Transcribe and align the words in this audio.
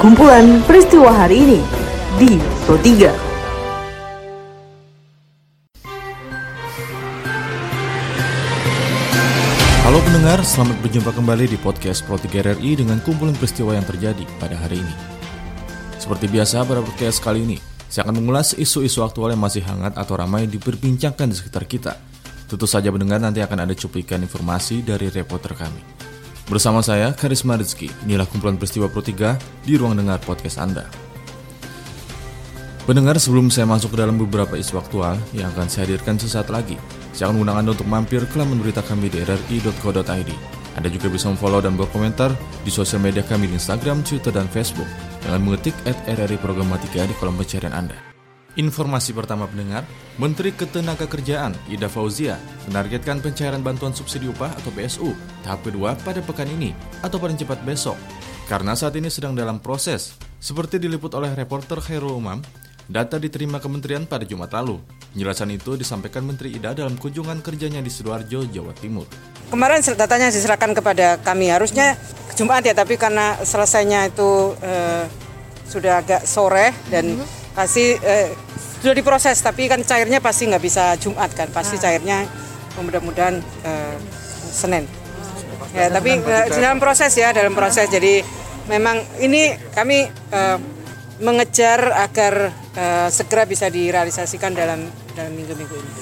Kumpulan 0.00 0.64
peristiwa 0.64 1.12
hari 1.12 1.44
ini 1.44 1.60
di 2.16 2.40
Pro 2.64 2.80
3. 2.80 3.12
Halo 9.84 10.00
pendengar, 10.00 10.40
selamat 10.40 10.80
berjumpa 10.80 11.12
kembali 11.12 11.44
di 11.52 11.60
podcast 11.60 12.08
Pro 12.08 12.16
3 12.16 12.56
RRI 12.56 12.80
dengan 12.80 13.04
kumpulan 13.04 13.36
peristiwa 13.36 13.76
yang 13.76 13.84
terjadi 13.84 14.24
pada 14.40 14.56
hari 14.56 14.80
ini. 14.80 14.94
Seperti 16.00 16.24
biasa 16.32 16.64
pada 16.64 16.80
podcast 16.80 17.20
kali 17.20 17.44
ini, 17.44 17.60
saya 17.92 18.08
akan 18.08 18.24
mengulas 18.24 18.56
isu-isu 18.56 19.04
aktual 19.04 19.36
yang 19.36 19.44
masih 19.44 19.60
hangat 19.60 19.92
atau 19.92 20.16
ramai 20.16 20.48
diperbincangkan 20.48 21.28
di 21.28 21.36
sekitar 21.36 21.68
kita. 21.68 21.92
Tentu 22.48 22.64
saja 22.64 22.88
pendengar 22.88 23.20
nanti 23.20 23.44
akan 23.44 23.68
ada 23.68 23.76
cuplikan 23.76 24.24
informasi 24.24 24.80
dari 24.80 25.12
reporter 25.12 25.52
kami. 25.52 25.93
Bersama 26.44 26.84
saya, 26.84 27.08
Karisma 27.16 27.56
Rizky, 27.56 27.88
inilah 28.04 28.28
kumpulan 28.28 28.60
peristiwa 28.60 28.84
Pro 28.92 29.00
3 29.00 29.64
di 29.64 29.80
ruang 29.80 29.96
dengar 29.96 30.20
podcast 30.20 30.60
Anda. 30.60 30.84
Pendengar, 32.84 33.16
sebelum 33.16 33.48
saya 33.48 33.64
masuk 33.64 33.96
ke 33.96 34.04
dalam 34.04 34.20
beberapa 34.20 34.52
isu 34.60 34.76
aktual 34.76 35.16
yang 35.32 35.48
akan 35.56 35.72
saya 35.72 35.88
hadirkan 35.88 36.20
sesaat 36.20 36.52
lagi, 36.52 36.76
saya 37.16 37.32
akan 37.32 37.40
mengundang 37.40 37.64
Anda 37.64 37.70
untuk 37.72 37.88
mampir 37.88 38.28
ke 38.28 38.36
laman 38.36 38.60
berita 38.60 38.84
kami 38.84 39.08
di 39.08 39.24
rri.co.id. 39.24 40.30
Anda 40.76 40.88
juga 40.92 41.08
bisa 41.08 41.32
memfollow 41.32 41.64
dan 41.64 41.80
berkomentar 41.80 42.36
di 42.60 42.68
sosial 42.68 43.00
media 43.00 43.24
kami 43.24 43.48
di 43.48 43.56
Instagram, 43.56 44.04
Twitter, 44.04 44.36
dan 44.36 44.44
Facebook 44.52 44.90
dengan 45.24 45.40
mengetik 45.48 45.72
at 45.88 45.96
RRI 46.04 46.36
Programatika 46.44 47.08
di 47.08 47.16
kolom 47.16 47.40
pencarian 47.40 47.72
Anda. 47.72 48.13
Informasi 48.54 49.10
pertama 49.10 49.50
pendengar, 49.50 49.82
Menteri 50.14 50.54
Ketenagakerjaan 50.54 51.58
Ida 51.66 51.90
Fauzia 51.90 52.38
menargetkan 52.70 53.18
pencairan 53.18 53.66
bantuan 53.66 53.90
subsidi 53.90 54.30
upah 54.30 54.54
atau 54.54 54.70
BSU 54.70 55.10
tahap 55.42 55.66
kedua 55.66 55.98
pada 56.06 56.22
pekan 56.22 56.46
ini 56.46 56.70
atau 57.02 57.18
paling 57.18 57.34
cepat 57.34 57.58
besok. 57.66 57.98
Karena 58.46 58.78
saat 58.78 58.94
ini 58.94 59.10
sedang 59.10 59.34
dalam 59.34 59.58
proses, 59.58 60.14
seperti 60.38 60.78
diliput 60.78 61.10
oleh 61.18 61.34
reporter 61.34 61.82
Khairul 61.82 62.14
Umam, 62.14 62.46
data 62.86 63.18
diterima 63.18 63.58
kementerian 63.58 64.06
pada 64.06 64.22
Jumat 64.22 64.54
lalu. 64.54 64.78
Penjelasan 65.10 65.50
itu 65.50 65.74
disampaikan 65.74 66.22
Menteri 66.22 66.54
Ida 66.54 66.78
dalam 66.78 66.94
kunjungan 66.94 67.42
kerjanya 67.42 67.82
di 67.82 67.90
Sidoarjo, 67.90 68.46
Jawa 68.54 68.70
Timur. 68.78 69.10
Kemarin 69.50 69.82
datanya 69.82 70.30
diserahkan 70.30 70.78
kepada 70.78 71.18
kami 71.26 71.50
harusnya 71.50 71.98
Jumat 72.38 72.62
ya, 72.62 72.74
tapi 72.74 72.94
karena 73.02 73.34
selesainya 73.42 74.14
itu 74.14 74.54
eh, 74.62 75.10
sudah 75.66 76.06
agak 76.06 76.22
sore 76.22 76.70
dan 76.86 77.18
pasti 77.54 77.94
eh, 77.94 78.34
sudah 78.84 78.92
diproses, 79.00 79.40
tapi 79.40 79.64
kan 79.64 79.80
cairnya 79.80 80.20
pasti 80.20 80.44
nggak 80.44 80.60
bisa 80.60 80.92
Jumat 81.00 81.32
kan, 81.32 81.48
pasti 81.48 81.80
cairnya 81.80 82.28
mudah-mudahan 82.76 83.40
eh, 83.40 83.96
Senin. 84.52 84.84
Ya, 85.72 85.88
tapi 85.88 86.20
eh, 86.20 86.46
dalam 86.52 86.76
proses 86.76 87.16
ya, 87.16 87.32
dalam 87.32 87.56
proses. 87.56 87.88
Jadi 87.88 88.20
memang 88.68 89.00
ini 89.24 89.56
kami 89.72 90.04
eh, 90.12 90.58
mengejar 91.24 91.96
agar 91.96 92.52
eh, 92.76 93.08
segera 93.08 93.48
bisa 93.48 93.72
direalisasikan 93.72 94.52
dalam 94.52 94.84
dalam 95.16 95.32
minggu-minggu 95.32 95.74
ini. 95.80 95.92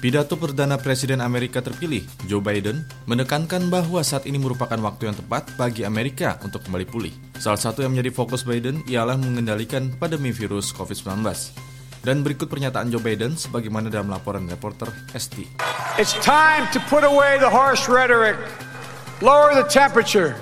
Pidato 0.00 0.32
Perdana 0.40 0.80
Presiden 0.80 1.20
Amerika 1.20 1.60
terpilih, 1.60 2.00
Joe 2.24 2.40
Biden, 2.40 2.88
menekankan 3.04 3.68
bahwa 3.68 4.00
saat 4.00 4.24
ini 4.24 4.40
merupakan 4.40 4.80
waktu 4.80 5.12
yang 5.12 5.16
tepat 5.16 5.52
bagi 5.60 5.84
Amerika 5.84 6.40
untuk 6.40 6.64
kembali 6.64 6.88
pulih. 6.88 7.12
Salah 7.36 7.60
satu 7.60 7.84
yang 7.84 7.92
menjadi 7.92 8.08
fokus 8.16 8.40
Biden 8.48 8.80
ialah 8.88 9.20
mengendalikan 9.20 9.92
pandemi 10.00 10.32
virus 10.32 10.72
COVID-19. 10.72 11.20
Dan 12.00 12.24
berikut 12.24 12.48
pernyataan 12.48 12.88
Joe 12.88 13.04
Biden 13.04 13.36
sebagaimana 13.36 13.92
dalam 13.92 14.08
laporan 14.08 14.48
reporter 14.48 14.88
ST. 15.12 15.44
It's 16.00 16.16
time 16.24 16.64
to 16.72 16.80
put 16.88 17.04
away 17.04 17.36
the 17.36 17.52
harsh 17.52 17.92
rhetoric, 17.92 18.40
lower 19.20 19.52
the 19.52 19.68
temperature, 19.68 20.32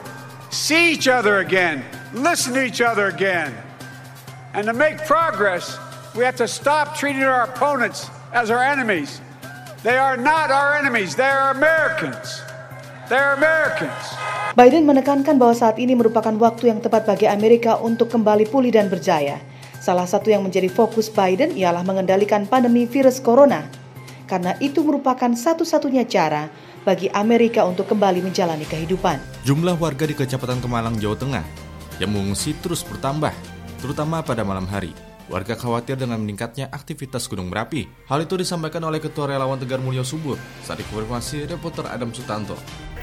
see 0.55 0.95
each 0.95 1.11
other 1.11 1.43
again, 1.43 1.83
listen 2.15 2.55
to 2.55 2.63
each 2.63 2.79
other 2.79 3.11
again. 3.11 3.51
And 4.55 4.71
to 4.71 4.75
make 4.75 5.03
progress, 5.03 5.83
we 6.15 6.23
have 6.23 6.39
to 6.39 6.47
stop 6.47 6.95
treating 6.95 7.27
our 7.27 7.51
opponents 7.51 8.07
as 8.31 8.55
our 8.55 8.63
enemies. 8.63 9.19
They 9.83 9.99
are 9.99 10.15
not 10.15 10.55
our 10.55 10.79
enemies, 10.79 11.19
they 11.19 11.27
are 11.27 11.51
Americans. 11.51 12.39
They're 13.11 13.35
Americans. 13.35 14.15
Biden 14.55 14.87
menekankan 14.87 15.41
bahwa 15.41 15.57
saat 15.57 15.81
ini 15.81 15.97
merupakan 15.97 16.35
waktu 16.39 16.71
yang 16.71 16.79
tepat 16.79 17.09
bagi 17.09 17.27
Amerika 17.27 17.81
untuk 17.83 18.13
kembali 18.13 18.47
pulih 18.47 18.69
dan 18.71 18.87
berjaya. 18.87 19.41
Salah 19.79 20.11
satu 20.11 20.29
yang 20.29 20.43
menjadi 20.43 20.67
fokus 20.67 21.07
Biden 21.07 21.55
ialah 21.55 21.87
mengendalikan 21.87 22.45
pandemi 22.51 22.85
virus 22.85 23.23
corona. 23.23 23.67
Karena 24.29 24.53
itu 24.61 24.85
merupakan 24.85 25.33
satu-satunya 25.33 26.05
cara 26.05 26.53
bagi 26.85 27.09
Amerika 27.15 27.65
untuk 27.65 27.89
kembali 27.89 28.21
menjalani 28.21 28.67
kehidupan. 28.69 29.17
Jumlah 29.47 29.81
warga 29.81 30.05
di 30.05 30.13
Kecamatan 30.13 30.61
Kemalang, 30.61 31.01
Jawa 31.01 31.17
Tengah 31.17 31.45
yang 31.99 32.15
mengungsi 32.15 32.55
terus 32.63 32.87
bertambah, 32.87 33.35
terutama 33.83 34.23
pada 34.23 34.47
malam 34.47 34.67
hari. 34.69 34.95
Warga 35.29 35.61
khawatir 35.61 36.01
dengan 36.01 36.25
meningkatnya 36.25 36.73
aktivitas 36.73 37.29
gunung 37.29 37.53
berapi. 37.53 37.85
Hal 38.09 38.25
itu 38.25 38.41
disampaikan 38.41 38.81
oleh 38.89 38.97
Ketua 38.97 39.29
Relawan 39.29 39.61
Tegar 39.61 39.77
Mulyo 39.77 40.01
Subur 40.01 40.41
saat 40.65 40.81
dikonfirmasi 40.81 41.45
reporter 41.53 41.85
Adam 41.85 42.09
Sutanto. 42.17 42.57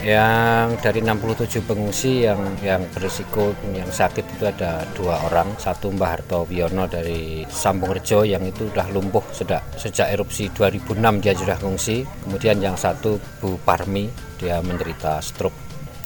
Yang 0.03 0.83
dari 0.83 0.99
67 0.99 1.63
pengungsi 1.63 2.27
yang 2.27 2.37
yang 2.59 2.83
berisiko 2.91 3.55
yang 3.71 3.87
sakit 3.87 4.27
itu 4.35 4.43
ada 4.43 4.83
dua 4.91 5.23
orang, 5.31 5.55
satu 5.55 5.87
Mbah 5.95 6.09
Harto 6.19 6.43
Wiono 6.51 6.83
dari 6.85 7.47
Sambung 7.47 7.95
Rejo 7.95 8.27
yang 8.27 8.43
itu 8.43 8.67
sudah 8.67 8.91
lumpuh 8.91 9.23
sejak 9.31 9.63
sejak 9.79 10.11
erupsi 10.11 10.51
2006 10.51 11.23
dia 11.23 11.33
sudah 11.33 11.57
mengungsi. 11.63 12.03
Kemudian 12.27 12.59
yang 12.59 12.75
satu 12.75 13.17
Bu 13.39 13.55
Parmi 13.63 14.11
dia 14.35 14.59
menderita 14.59 15.23
stroke 15.23 15.55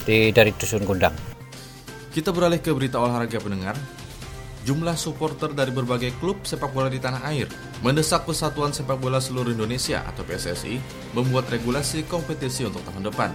di 0.06 0.30
dari 0.30 0.54
dusun 0.54 0.86
Kundang. 0.86 1.12
Kita 2.14 2.30
beralih 2.30 2.62
ke 2.62 2.70
berita 2.70 3.02
olahraga 3.02 3.42
pendengar. 3.42 3.74
Jumlah 4.60 4.92
supporter 4.92 5.56
dari 5.56 5.72
berbagai 5.72 6.20
klub 6.20 6.44
sepak 6.44 6.68
bola 6.76 6.92
di 6.92 7.00
tanah 7.00 7.24
air 7.32 7.48
mendesak 7.80 8.28
Persatuan 8.28 8.76
Sepak 8.76 9.00
Bola 9.00 9.16
Seluruh 9.16 9.56
Indonesia 9.56 10.04
atau 10.04 10.20
PSSI 10.20 10.76
membuat 11.16 11.48
regulasi 11.48 12.04
kompetisi 12.04 12.68
untuk 12.68 12.84
tahun 12.84 13.08
depan. 13.08 13.32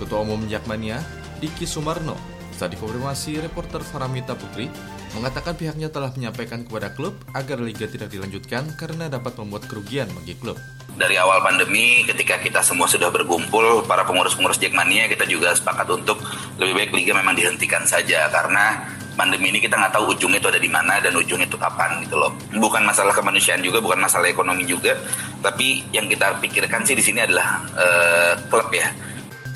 Ketua 0.00 0.24
Umum 0.24 0.48
Jakmania, 0.48 1.04
Diki 1.44 1.68
Sumarno, 1.68 2.16
saat 2.56 2.72
dikonfirmasi 2.72 3.44
reporter 3.44 3.84
Faramita 3.84 4.32
Putri, 4.32 4.72
mengatakan 5.12 5.52
pihaknya 5.52 5.92
telah 5.92 6.08
menyampaikan 6.16 6.64
kepada 6.64 6.88
klub 6.96 7.12
agar 7.36 7.60
liga 7.60 7.84
tidak 7.84 8.08
dilanjutkan 8.08 8.72
karena 8.80 9.12
dapat 9.12 9.36
membuat 9.36 9.68
kerugian 9.68 10.08
bagi 10.16 10.36
klub. 10.40 10.56
Dari 10.96 11.16
awal 11.16 11.40
pandemi, 11.44 12.04
ketika 12.08 12.40
kita 12.40 12.60
semua 12.64 12.88
sudah 12.88 13.12
berkumpul, 13.12 13.84
para 13.84 14.04
pengurus-pengurus 14.04 14.60
Jackmania, 14.60 15.08
kita 15.08 15.24
juga 15.28 15.52
sepakat 15.52 15.88
untuk 15.88 16.20
lebih 16.56 16.74
baik 16.76 16.90
liga 16.96 17.12
memang 17.16 17.36
dihentikan 17.36 17.84
saja 17.84 18.28
karena 18.28 18.84
pandemi 19.20 19.52
ini 19.52 19.60
kita 19.60 19.76
nggak 19.76 19.92
tahu 19.92 20.16
ujungnya 20.16 20.40
itu 20.40 20.48
ada 20.48 20.60
di 20.60 20.70
mana 20.70 20.96
dan 20.96 21.12
ujungnya 21.12 21.44
itu 21.44 21.60
kapan 21.60 22.00
gitu 22.04 22.16
loh. 22.16 22.32
Bukan 22.56 22.82
masalah 22.84 23.12
kemanusiaan 23.12 23.60
juga, 23.60 23.84
bukan 23.84 24.00
masalah 24.00 24.32
ekonomi 24.32 24.64
juga, 24.64 24.96
tapi 25.44 25.84
yang 25.92 26.08
kita 26.08 26.40
pikirkan 26.40 26.84
sih 26.88 26.96
di 26.96 27.04
sini 27.04 27.24
adalah 27.24 27.64
uh, 27.76 28.32
klub 28.48 28.72
ya. 28.72 28.88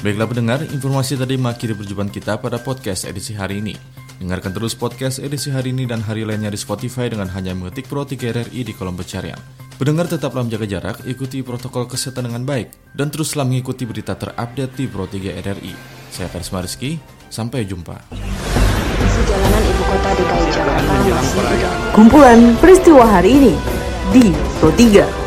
Baiklah 0.00 0.26
pendengar, 0.26 0.60
informasi 0.64 1.14
tadi 1.14 1.38
mengakhiri 1.38 1.76
perjumpaan 1.76 2.10
kita 2.10 2.40
pada 2.40 2.58
podcast 2.58 3.06
edisi 3.06 3.36
hari 3.36 3.62
ini. 3.62 3.76
Dengarkan 4.18 4.54
terus 4.54 4.72
podcast 4.72 5.20
edisi 5.20 5.50
hari 5.52 5.74
ini 5.74 5.84
dan 5.84 6.02
hari 6.02 6.24
lainnya 6.24 6.50
di 6.50 6.58
Spotify 6.58 7.10
dengan 7.10 7.28
hanya 7.30 7.54
mengetik 7.54 7.86
Pro 7.86 8.02
3 8.02 8.16
RRI 8.16 8.60
di 8.64 8.72
kolom 8.74 8.94
pencarian. 8.96 9.38
Pendengar 9.74 10.06
tetaplah 10.06 10.46
menjaga 10.46 10.66
jarak, 10.70 10.96
ikuti 11.02 11.42
protokol 11.42 11.90
kesehatan 11.90 12.30
dengan 12.30 12.46
baik, 12.46 12.70
dan 12.94 13.10
teruslah 13.10 13.42
mengikuti 13.42 13.84
berita 13.84 14.14
terupdate 14.14 14.74
di 14.78 14.86
Pro 14.86 15.10
3 15.10 15.34
RRI. 15.34 15.74
Saya 16.14 16.30
Karisma 16.30 16.62
Rizky, 16.62 16.98
sampai 17.26 17.66
jumpa. 17.66 17.98
Jalanan 19.24 19.62
ibu 19.66 19.82
kota 19.88 20.10
DKI 20.14 20.46
Jakarta 20.52 20.94
masih 21.10 21.66
Kumpulan 21.96 22.40
peristiwa 22.60 23.04
hari 23.08 23.30
ini 23.40 23.54
di 24.14 24.30
Pro 24.62 24.70
3. 24.70 25.23